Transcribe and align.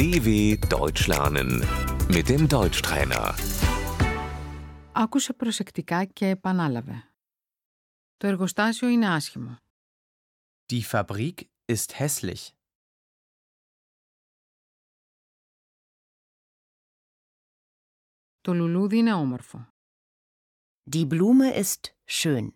DW 0.00 0.28
Deutsch 0.78 1.06
lernen 1.08 1.50
mit 2.16 2.28
dem 2.28 2.48
Deutschtrainer. 2.48 3.34
Άκουσε 4.92 5.32
προσεκτικά 5.32 6.04
και 6.04 6.26
επανάλαβε. 6.26 7.12
Το 8.16 8.26
εργοστάσιο 8.26 8.88
είναι 8.88 9.08
άσχημο. 9.08 9.56
Die 10.72 10.82
Fabrik 10.90 11.34
ist 11.72 11.92
hässlich. 11.98 12.48
Το 18.40 18.54
λουλούδι 18.54 18.98
είναι 18.98 19.12
όμορφο. 19.12 19.68
Die 20.92 21.06
Blume 21.08 21.62
ist 21.64 21.94
schön. 22.04 22.48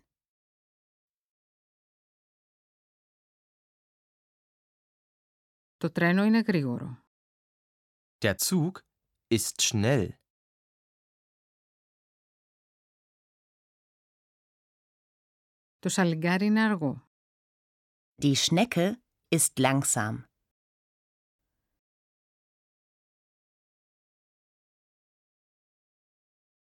Το 5.77 5.91
τρένο 5.91 6.23
είναι 6.23 6.39
γρήγορο. 6.39 7.04
Der 8.22 8.36
Zug 8.36 8.80
ist 9.34 9.62
schnell. 9.62 10.08
Το 15.78 15.88
σαλιγκάρι 15.88 16.44
είναι 16.44 16.62
αργό. 16.64 17.08
Die 18.22 18.34
Schnecke 18.36 18.94
ist 19.34 19.52
langsam. 19.56 20.24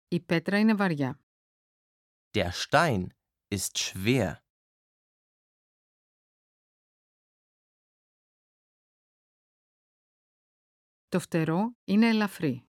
Η 0.09 0.21
πέτρα 0.21 0.59
είναι 0.59 0.75
βαριά. 0.75 1.21
Der 2.37 2.51
Stein 2.53 3.07
ist 3.55 3.79
schwer. 3.79 4.37
Το 11.09 11.21
φτερό 11.21 11.77
είναι 11.85 12.09
ελαφρύ. 12.09 12.69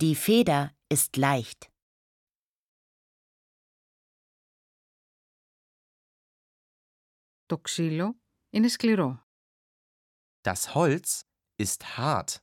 Die 0.00 0.14
Feder 0.26 0.66
ist 0.94 1.16
leicht. 1.16 1.58
Το 7.46 7.58
ξύλο 7.58 8.20
είναι 8.50 8.68
σκληρό. 8.68 9.26
Das 10.42 10.74
Holz 10.74 11.20
ist 11.56 11.82
hart. 11.96 12.36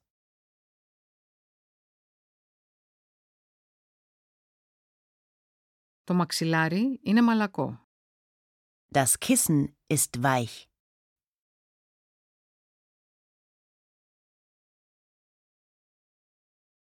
Το 6.04 6.14
μαξιλάρι 6.14 7.00
είναι 7.04 7.22
μαλακό. 7.22 7.88
Das 8.94 9.14
Kissen 9.20 9.66
ist 9.94 10.22
weich. 10.22 10.68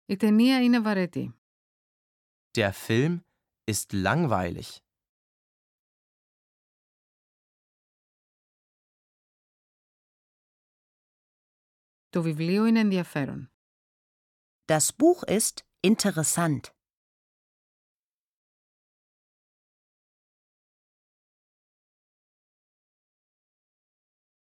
Η 0.07 0.15
ταινία 0.15 0.63
είναι 0.63 0.81
βαρετή. 0.81 1.39
Der 2.57 2.71
Film 2.87 3.19
ist 3.71 3.85
langweilig. 3.91 4.77
Το 12.09 12.21
βιβλίο 12.21 12.65
είναι 12.65 12.79
ενδιαφέρον. 12.79 13.51
Das 14.65 14.87
Buch 14.97 15.39
ist 15.39 15.57
interessant. 15.87 16.59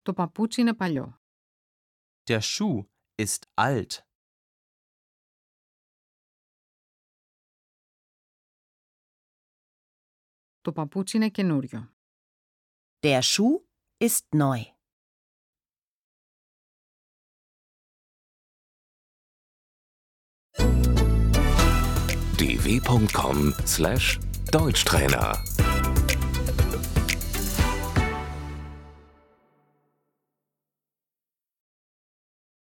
Το 0.02 0.12
παπούτσι 0.12 0.60
είναι 0.60 0.74
παλιό. 0.74 1.20
Der 2.24 2.40
Schuh 2.40 2.84
ist 3.22 3.42
alt. 3.54 4.03
Το 10.64 10.72
παπούτσι 10.72 11.16
είναι 11.16 11.28
καινούριο. 11.28 11.94
Der 13.00 13.20
Schuh 13.20 13.60
ist 14.04 14.25
neu. 14.36 14.62
dw.com/deutschtrainer 22.41 25.28